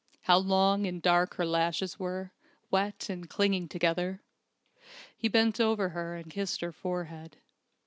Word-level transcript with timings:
How 0.21 0.37
long 0.39 0.87
and 0.87 0.99
dark 0.99 1.35
her 1.35 1.45
lashes 1.45 1.99
were, 1.99 2.31
wet 2.71 3.07
and 3.07 3.29
clinging 3.29 3.67
together! 3.67 4.19
He 5.15 5.27
bent 5.27 5.59
over 5.59 5.89
her, 5.89 6.15
and 6.15 6.27
kissed 6.31 6.61
her 6.61 6.71
forehead. 6.71 7.37